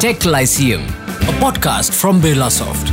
[0.00, 2.88] Tech Lyceum, a podcast from Birlasoft.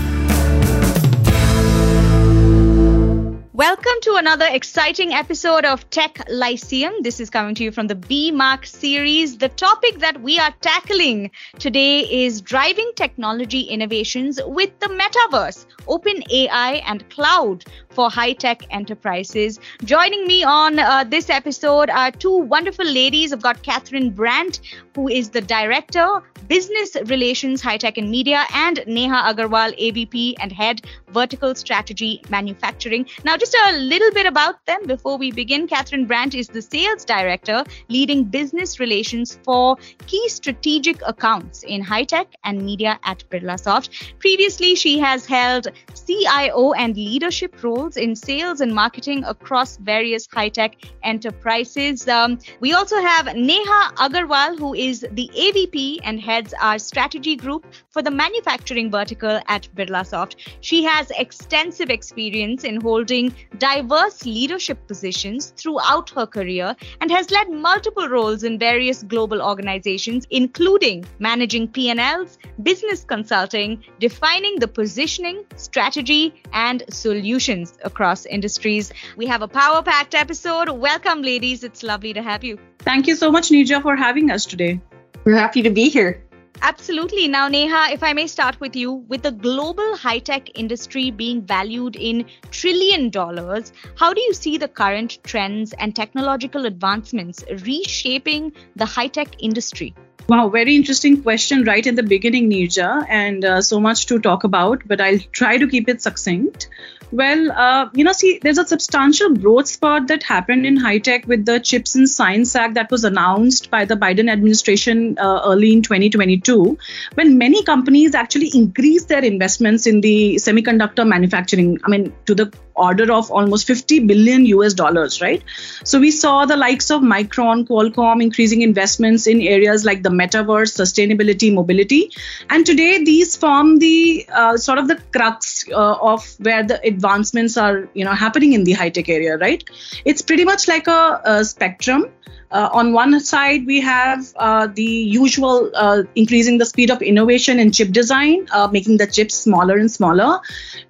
[3.53, 6.91] Welcome to another exciting episode of Tech Lyceum.
[7.03, 9.37] This is coming to you from the B Mark series.
[9.37, 16.23] The topic that we are tackling today is driving technology innovations with the metaverse, open
[16.31, 19.59] AI, and cloud for high tech enterprises.
[19.83, 23.33] Joining me on uh, this episode are two wonderful ladies.
[23.33, 24.61] I've got Kathryn Brandt,
[24.95, 30.51] who is the director, business relations, high tech and media, and Neha Aggarwal, AVP and
[30.51, 33.05] head vertical strategy manufacturing.
[33.23, 35.67] Now, just a little bit about them before we begin.
[35.67, 42.03] Kathryn Brandt is the sales director leading business relations for key strategic accounts in high
[42.03, 44.19] tech and media at Birlasoft.
[44.19, 45.67] Previously, she has held
[46.05, 52.07] CIO and leadership roles in sales and marketing across various high tech enterprises.
[52.07, 57.65] Um, we also have Neha Aggarwal, who is the AVP and heads our strategy group
[57.89, 60.35] for the manufacturing vertical at Birlasoft.
[60.61, 67.49] She has extensive experience in holding diverse leadership positions throughout her career and has led
[67.49, 76.33] multiple roles in various global organizations, including managing P&Ls, business consulting, defining the positioning, strategy,
[76.53, 78.91] and solutions across industries.
[79.15, 80.69] We have a power packed episode.
[80.69, 81.63] Welcome, ladies.
[81.63, 82.57] It's lovely to have you.
[82.79, 84.79] Thank you so much, Nija, for having us today.
[85.25, 86.23] We're happy to be here.
[86.61, 87.27] Absolutely.
[87.27, 91.41] Now, Neha, if I may start with you, with the global high tech industry being
[91.41, 98.53] valued in trillion dollars, how do you see the current trends and technological advancements reshaping
[98.75, 99.93] the high tech industry?
[100.29, 104.43] Wow, very interesting question right in the beginning, Nirja, and uh, so much to talk
[104.43, 106.67] about, but I'll try to keep it succinct.
[107.13, 111.25] Well, uh, you know, see, there's a substantial growth spurt that happened in high tech
[111.27, 115.71] with the Chips and Science Act that was announced by the Biden administration uh, early
[115.71, 116.77] in 2022,
[117.13, 121.79] when many companies actually increased their investments in the semiconductor manufacturing.
[121.85, 125.43] I mean, to the order of almost 50 billion US dollars, right?
[125.83, 130.75] So we saw the likes of Micron, Qualcomm increasing investments in areas like the metaverse,
[130.75, 132.11] sustainability, mobility,
[132.49, 137.57] and today these form the uh, sort of the crux uh, of where the advancements
[137.57, 139.63] are, you know, happening in the high tech area, right?
[140.05, 142.11] It's pretty much like a, a spectrum
[142.49, 147.59] uh, on one side, we have uh, the usual uh, increasing the speed of innovation
[147.59, 150.39] in chip design, uh, making the chips smaller and smaller,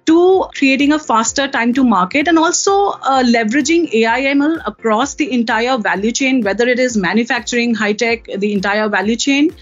[0.06, 5.76] to creating a faster time to market, and also uh, leveraging AI/ML across the entire
[5.78, 9.52] value chain, whether it is manufacturing, high tech, the entire value chain.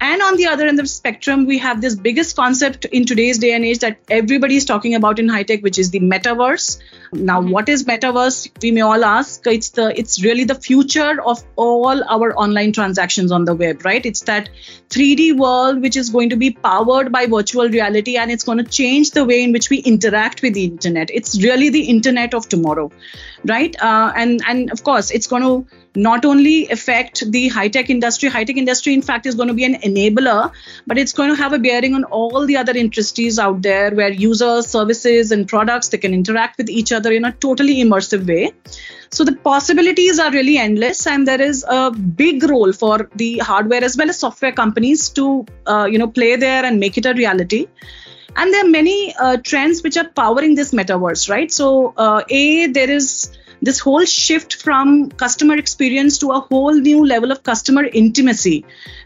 [0.00, 3.38] And on the other end of the spectrum, we have this biggest concept in today's
[3.38, 6.78] day and age that everybody is talking about in high tech, which is the metaverse.
[7.12, 7.50] Now, mm-hmm.
[7.50, 8.50] what is metaverse?
[8.62, 9.46] We may all ask.
[9.46, 14.04] It's the it's really the future of all our online transactions on the web, right?
[14.04, 14.48] It's that
[14.90, 18.64] 3D world which is going to be powered by virtual reality and it's going to
[18.64, 21.10] change the way in which we interact with the internet.
[21.12, 22.90] It's really the internet of tomorrow,
[23.44, 23.74] right?
[23.80, 28.28] Uh, and and of course, it's going to not only affect the high tech industry,
[28.28, 30.52] high tech industry, in fact, is going to be an enabler,
[30.86, 34.10] but it's going to have a bearing on all the other industries out there where
[34.10, 38.52] users, services, and products they can interact with each other in a totally immersive way.
[39.10, 43.84] So the possibilities are really endless, and there is a big role for the hardware
[43.88, 47.14] as well as software companies to, uh, you know, play there and make it a
[47.14, 47.66] reality.
[48.36, 51.50] And there are many uh, trends which are powering this metaverse, right?
[51.60, 53.08] So, uh, a there is
[53.62, 58.64] this whole shift from customer experience to a whole new level of customer intimacy,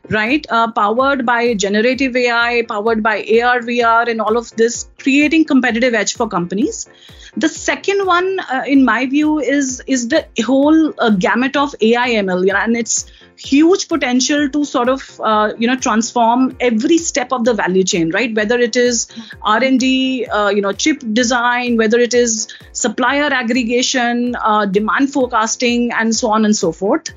[0.08, 0.46] right?
[0.50, 5.94] Uh, powered by generative AI, powered by AR, VR, and all of this, creating competitive
[5.94, 6.88] edge for companies.
[7.36, 12.10] The second one, uh, in my view, is is the whole uh, gamut of AI
[12.10, 13.10] ML, you know, and it's
[13.44, 18.10] huge potential to sort of uh, you know transform every step of the value chain
[18.10, 18.34] right?
[18.34, 19.06] Whether it is
[19.42, 26.14] r&d uh, you know chip design whether it is supplier aggregation uh, demand forecasting and
[26.14, 27.12] so on and so forth.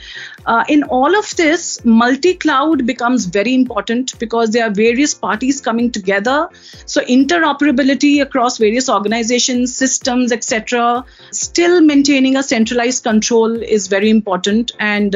[0.46, 5.92] Uh, in all of this multi-cloud becomes very important because there are various parties coming
[5.92, 6.50] together.
[6.86, 14.72] So interoperability across various organizations systems etc still maintaining a centralized control is very important.
[14.80, 15.16] And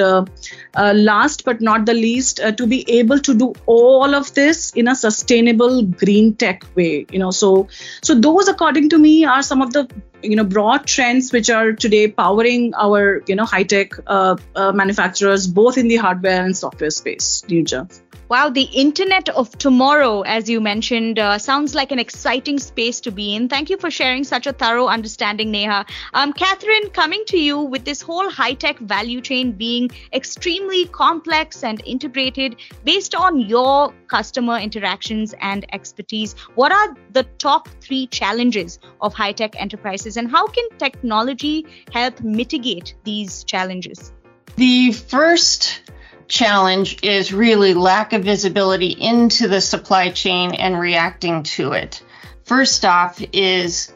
[0.76, 4.72] uh, last but not the least, uh, to be able to do all of this
[4.74, 7.06] in a sustainable green tech way.
[7.12, 7.68] You know, so
[8.02, 9.90] so those, according to me, are some of the
[10.22, 14.72] you know broad trends which are today powering our you know high tech uh, uh,
[14.72, 17.44] manufacturers both in the hardware and software space.
[17.48, 17.88] Nirja.
[18.30, 23.12] Wow, the Internet of Tomorrow, as you mentioned, uh, sounds like an exciting space to
[23.12, 23.50] be in.
[23.50, 25.84] Thank you for sharing such a thorough understanding, Neha.
[26.14, 31.64] Um, Kathryn, coming to you with this whole high tech value chain being extremely complex
[31.64, 36.36] and integrated based on your customer interactions and expertise.
[36.54, 42.22] What are the top three challenges of high tech enterprises, and how can technology help
[42.22, 44.14] mitigate these challenges?
[44.56, 45.82] The first
[46.30, 52.02] challenge is really lack of visibility into the supply chain and reacting to it.
[52.44, 53.92] First off, is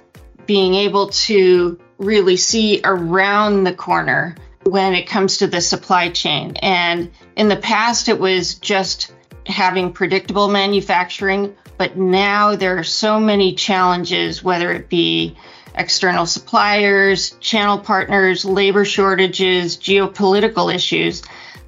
[0.46, 6.58] being able to really see around the corner when it comes to the supply chain.
[6.62, 9.14] And in the past, it was just
[9.46, 15.38] having predictable manufacturing, but now there are so many challenges, whether it be
[15.76, 21.24] external suppliers, channel partners, labor shortages, geopolitical issues,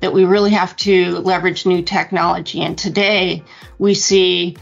[0.06, 2.62] that we really have to leverage new technology.
[2.62, 3.44] And today
[3.80, 4.56] we see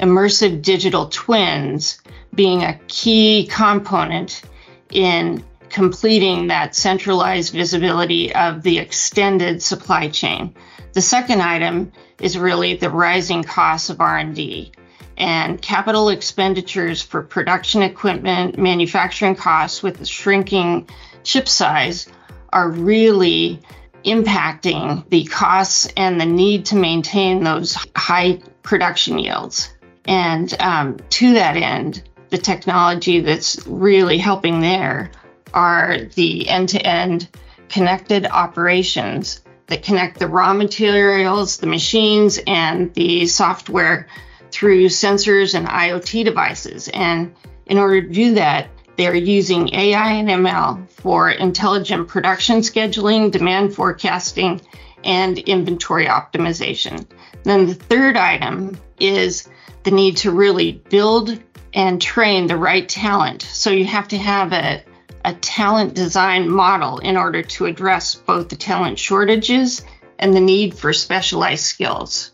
[0.00, 2.02] immersive digital twins
[2.34, 4.42] being a key component
[4.90, 10.52] in completing that centralized visibility of the extended supply chain.
[10.94, 14.72] The second item is really the rising costs of R&D
[15.16, 20.88] and capital expenditures for production equipment, manufacturing costs with the shrinking
[21.22, 22.08] chip size
[22.52, 23.60] are really
[24.04, 29.72] impacting the costs and the need to maintain those high production yields.
[30.06, 35.10] And um, to that end, the technology that's really helping there
[35.52, 37.28] are the end to end
[37.68, 44.06] connected operations that connect the raw materials, the machines, and the software
[44.50, 46.88] through sensors and IoT devices.
[46.88, 47.34] And
[47.66, 48.68] in order to do that,
[48.98, 54.60] they're using AI and ML for intelligent production scheduling, demand forecasting,
[55.04, 57.06] and inventory optimization.
[57.44, 59.48] Then the third item is
[59.84, 61.38] the need to really build
[61.72, 63.42] and train the right talent.
[63.42, 64.82] So you have to have a,
[65.24, 69.84] a talent design model in order to address both the talent shortages
[70.18, 72.32] and the need for specialized skills.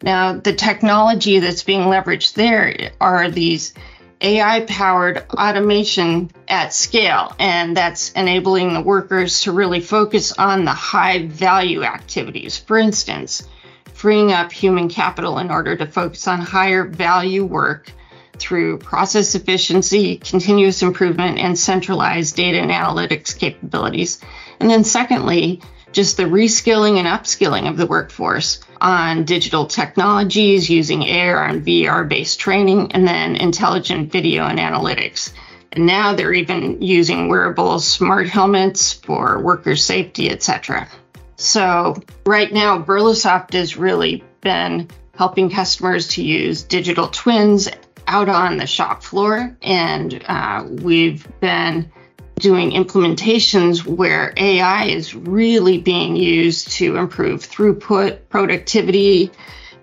[0.00, 3.74] Now, the technology that's being leveraged there are these
[4.24, 10.72] AI powered automation at scale, and that's enabling the workers to really focus on the
[10.72, 12.56] high value activities.
[12.56, 13.46] For instance,
[13.92, 17.92] freeing up human capital in order to focus on higher value work
[18.38, 24.20] through process efficiency, continuous improvement, and centralized data and analytics capabilities.
[24.58, 25.60] And then, secondly,
[25.94, 32.06] just the reskilling and upskilling of the workforce on digital technologies using AR and VR
[32.06, 35.32] based training, and then intelligent video and analytics.
[35.72, 40.88] And now they're even using wearable smart helmets for worker safety, etc.
[41.36, 47.68] So right now, Birlasoft has really been helping customers to use digital twins
[48.06, 51.90] out on the shop floor, and uh, we've been
[52.38, 59.30] doing implementations where AI is really being used to improve throughput, productivity,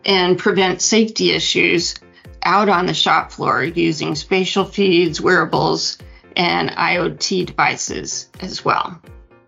[0.06, 1.95] and prevent safety issues
[2.44, 5.98] out on the shop floor using spatial feeds, wearables,
[6.36, 9.00] and IoT devices as well.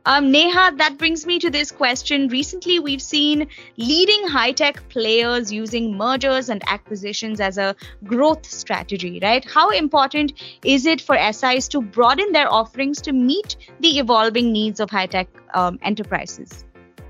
[0.05, 2.27] Um, Neha, that brings me to this question.
[2.27, 3.47] Recently, we've seen
[3.77, 7.73] leading high tech players using mergers and acquisitions as a
[8.03, 9.50] growth strategy, right?
[9.50, 10.33] How important
[10.65, 15.07] is it for SIs to broaden their offerings to meet the evolving needs of high
[15.07, 16.65] tech um, enterprises?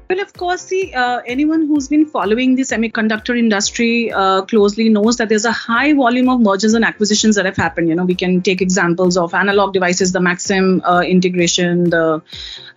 [0.09, 5.15] Well, of course, see, uh, anyone who's been following the semiconductor industry uh, closely knows
[5.17, 7.87] that there's a high volume of mergers and acquisitions that have happened.
[7.87, 12.21] You know, we can take examples of analog devices, the Maxim uh, integration, the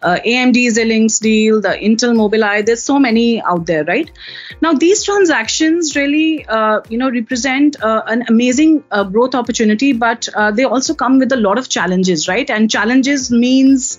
[0.02, 2.64] uh, AMD Xilinx deal, the Intel Mobileye.
[2.64, 4.10] There's so many out there, right?
[4.62, 10.64] Now, these transactions really, uh, you know, represent uh, an amazing growth opportunity, but they
[10.64, 12.48] also come with a lot of challenges, right?
[12.48, 13.98] And challenges means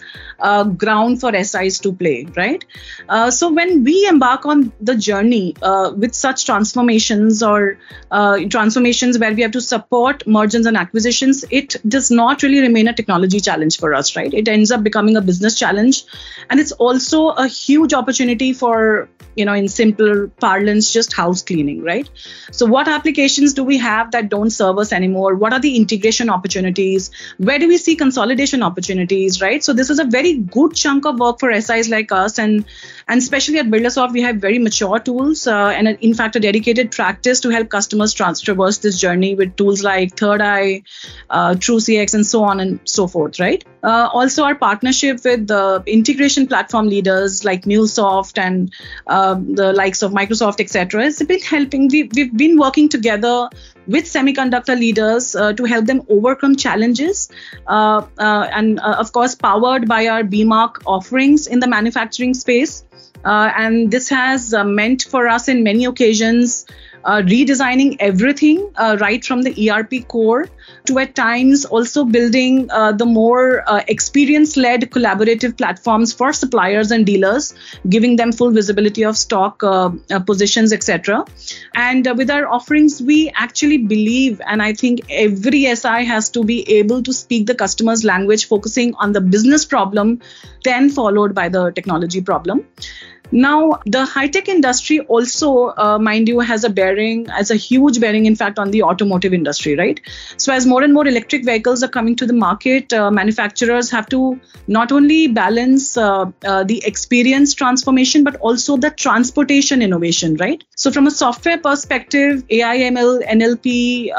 [0.78, 2.64] ground for SIs to play, right?
[3.18, 7.80] Uh, so when we embark on the journey uh, with such transformations or
[8.12, 12.88] uh, transformations where we have to support mergers and acquisitions, it does not really remain
[12.88, 14.34] a technology challenge for us, right?
[14.34, 16.04] It ends up becoming a business challenge,
[16.52, 21.84] and it's also a huge opportunity for you know in simple parlance just house cleaning
[21.84, 22.10] right?
[22.52, 25.36] So what applications do we have that don't serve us anymore?
[25.36, 27.12] What are the integration opportunities?
[27.38, 29.64] Where do we see consolidation opportunities right?
[29.64, 32.40] So this is a very good chunk of work for SIs like us.
[32.40, 32.66] And
[33.10, 36.92] and especially at Birlasoft, we have very mature tools uh, and, in fact, a dedicated
[36.92, 40.84] practice to help customers trans- traverse this journey with tools like Third Eye,
[41.30, 43.64] uh, TrueCX, and so on and so forth, right?
[43.82, 48.74] Uh, also, our partnership with the integration platform leaders like MuleSoft and
[49.08, 51.88] uh, the likes of Microsoft, etc., has been helping.
[51.88, 53.50] We, we've been working together
[53.88, 57.30] with semiconductor leaders uh, to help them overcome challenges.
[57.66, 62.84] Uh, uh, and uh, of course, powered by our BMARC offerings in the manufacturing space.
[63.26, 66.66] Uh, and this has meant for us in many occasions
[67.04, 70.48] uh, redesigning everything uh, right from the ERP core
[70.86, 76.92] to at times also building uh, the more uh, experience led collaborative platforms for suppliers
[76.92, 77.54] and dealers,
[77.90, 81.26] giving them full visibility of stock uh, uh, positions, etc.
[81.76, 86.70] And with our offerings, we actually believe, and I think every SI has to be
[86.78, 90.22] able to speak the customer's language, focusing on the business problem,
[90.64, 92.66] then followed by the technology problem.
[93.32, 98.00] Now, the high tech industry also, uh, mind you, has a bearing, has a huge
[98.00, 100.00] bearing, in fact, on the automotive industry, right?
[100.38, 104.08] So, as more and more electric vehicles are coming to the market, uh, manufacturers have
[104.10, 110.64] to not only balance uh, uh the experience transformation, but also the transportation innovation, right?
[110.76, 114.12] So, from a software perspective, AI, ML, NLP,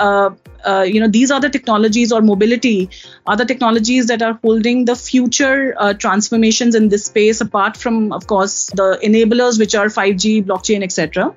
[0.64, 2.90] uh, you know these are the technologies or mobility
[3.26, 8.12] are the technologies that are holding the future uh, transformations in this space apart from
[8.12, 11.34] of course the enablers which are 5g blockchain etc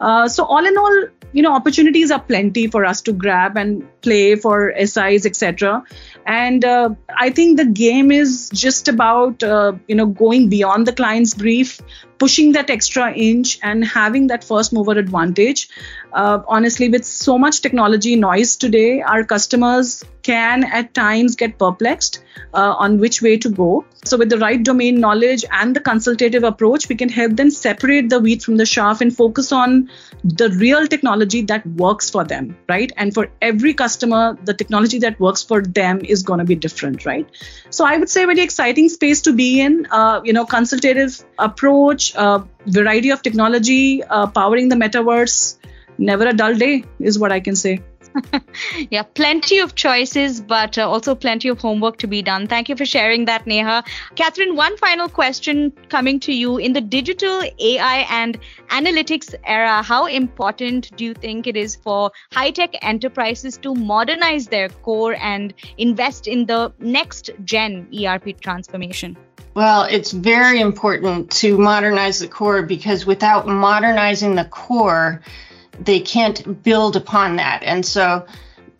[0.00, 3.84] uh, so all in all you know opportunities are plenty for us to grab and
[4.02, 5.82] play for SIs etc
[6.26, 10.92] and uh, I think the game is just about uh, you know going beyond the
[10.92, 11.80] client's brief
[12.18, 15.68] pushing that extra inch and having that first mover advantage.
[16.12, 22.24] Uh, honestly, with so much technology noise today, our customers can at times get perplexed
[22.52, 23.84] uh, on which way to go.
[24.04, 28.10] So, with the right domain knowledge and the consultative approach, we can help them separate
[28.10, 29.90] the wheat from the chaff and focus on
[30.24, 32.92] the real technology that works for them, right?
[32.96, 37.06] And for every customer, the technology that works for them is going to be different,
[37.06, 37.28] right?
[37.70, 39.86] So, I would say very exciting space to be in.
[39.90, 45.58] Uh, you know, consultative approach, uh, variety of technology, uh, powering the metaverse.
[45.96, 47.80] Never a dull day is what I can say.
[48.90, 52.46] yeah, plenty of choices, but uh, also plenty of homework to be done.
[52.46, 53.84] Thank you for sharing that, Neha.
[54.14, 56.58] Kathryn, one final question coming to you.
[56.58, 62.10] In the digital AI and analytics era, how important do you think it is for
[62.32, 69.16] high tech enterprises to modernize their core and invest in the next gen ERP transformation?
[69.54, 75.22] Well, it's very important to modernize the core because without modernizing the core,
[75.80, 77.62] they can't build upon that.
[77.62, 78.26] And so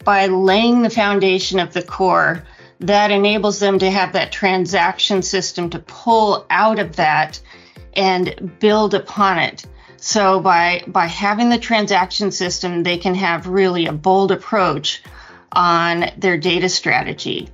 [0.04, 2.44] by laying the foundation of the core,
[2.80, 7.40] that enables them to have that transaction system to pull out of that
[7.94, 9.64] and build upon it.
[9.96, 15.02] So by by having the transaction system, they can have really a bold approach
[15.52, 17.48] on their data strategy.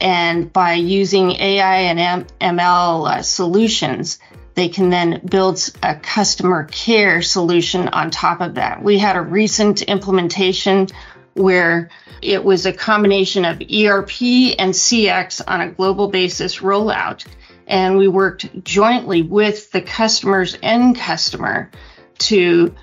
[0.00, 4.18] And by using AI and ML uh, solutions,
[4.54, 8.82] they can then build a customer care solution on top of that.
[8.82, 10.88] We had a recent implementation
[11.34, 11.90] where
[12.22, 14.22] it was a combination of ERP
[14.58, 17.26] and CX on a global basis rollout.
[17.66, 21.70] And we worked jointly with the customer's end customer
[22.18, 22.74] to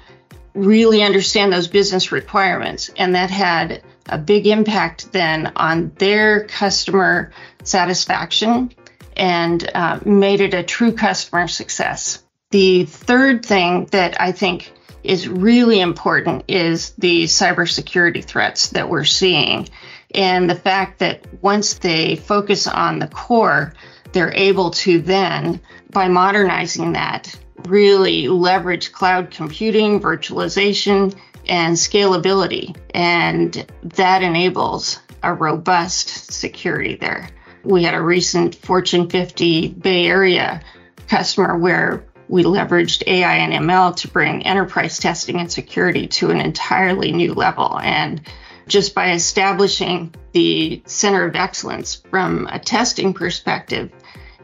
[0.53, 2.89] really understand those business requirements.
[2.97, 7.31] And that had a big impact then on their customer
[7.63, 8.71] satisfaction
[9.15, 12.23] and uh, made it a true customer success.
[12.51, 19.03] The third thing that I think is really important is the cybersecurity threats that we're
[19.03, 19.67] seeing.
[20.13, 23.73] And the fact that once they focus on the core,
[24.11, 27.33] they're able to then, by modernizing that,
[27.67, 31.15] really leverage cloud computing, virtualization,
[31.47, 32.75] and scalability.
[32.93, 37.29] And that enables a robust security there.
[37.63, 40.61] We had a recent Fortune 50 Bay Area
[41.07, 46.39] customer where we leveraged AI and ML to bring enterprise testing and security to an
[46.39, 47.77] entirely new level.
[47.79, 48.21] And
[48.67, 53.91] just by establishing the center of excellence from a testing perspective,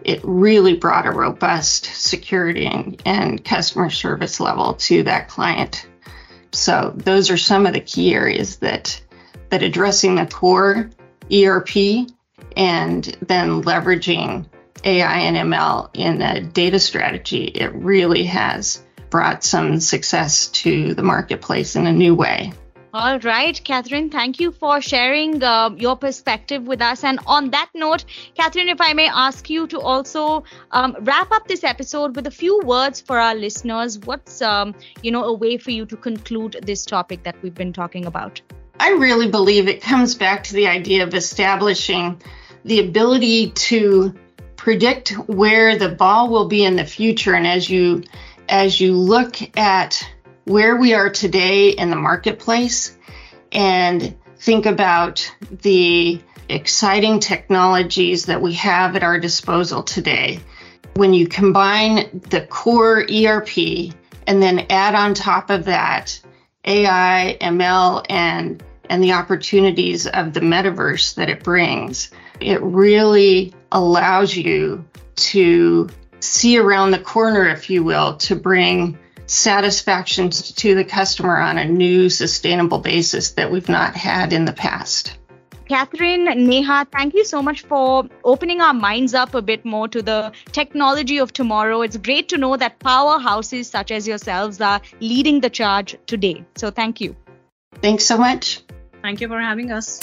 [0.03, 2.65] it really brought a robust security
[3.05, 5.87] and, customer service level to that client.
[6.51, 9.01] So those are some of the key areas that
[9.49, 10.89] that addressing the core
[11.31, 12.09] ERP
[12.57, 14.45] and then leveraging
[14.83, 21.03] AI and ML in a data strategy, it really has brought some success to the
[21.03, 22.51] marketplace in a new way.
[22.93, 27.03] All right, Kathryn, thank you for sharing uh, your perspective with us.
[27.03, 31.47] And on that note, Kathryn, if I may ask you to also um, wrap up
[31.47, 34.73] this episode with a few words for our listeners, what's um,
[35.03, 38.41] you know a way for you to conclude this topic that we've been talking about?
[38.79, 42.21] I really believe it comes back to the idea of establishing
[42.65, 44.13] the ability to
[44.55, 47.33] predict where the ball will be in the future.
[47.33, 48.03] And as you
[48.49, 50.01] as you look at
[50.45, 52.97] where we are today in the marketplace
[53.51, 55.29] and think about
[55.61, 60.39] the exciting technologies that we have at our disposal today
[60.95, 63.93] When you combine the core ERP
[64.25, 66.19] and then add on top of that
[66.65, 74.35] AI, ML, and and the opportunities of the metaverse that it brings, it really allows
[74.35, 75.89] you to
[76.19, 81.65] see around the corner, if you will, to bring satisfaction to the customer on a
[81.65, 85.17] new sustainable basis that we've not had in the past.
[85.69, 90.01] Kathryn, Neha, thank you so much for opening our minds up a bit more to
[90.01, 91.81] the technology of tomorrow.
[91.81, 96.45] It's great to know that powerhouses such as yourselves are leading the charge today.
[96.55, 97.17] So thank you.
[97.81, 98.61] Thanks so much.
[99.01, 99.99] Thank you for having us.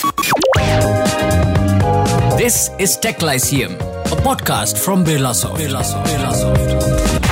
[2.38, 5.56] This is Tech Lyceum, a podcast from Birlasoft.
[5.56, 6.06] Birlasoft.
[6.06, 7.24] Birlasoft.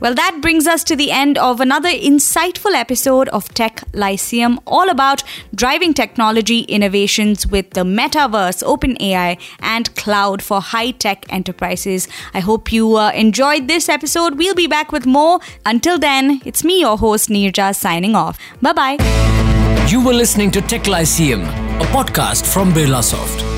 [0.00, 4.88] Well, that brings us to the end of another insightful episode of Tech Lyceum, all
[4.88, 12.06] about driving technology innovations with the metaverse, OpenAI, and cloud for high tech enterprises.
[12.32, 14.38] I hope you uh, enjoyed this episode.
[14.38, 15.40] We'll be back with more.
[15.66, 18.38] Until then, it's me, your host, Neerja, signing off.
[18.62, 19.47] Bye bye.
[19.88, 23.57] You were listening to Tech Lyceum, a podcast from Birlasoft.